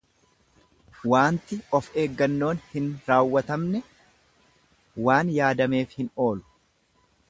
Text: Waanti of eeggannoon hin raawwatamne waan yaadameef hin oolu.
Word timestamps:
Waanti 1.11 1.57
of 1.79 1.89
eeggannoon 2.03 2.63
hin 2.71 2.89
raawwatamne 3.11 3.85
waan 5.09 5.33
yaadameef 5.39 5.99
hin 6.01 6.15
oolu. 6.27 6.47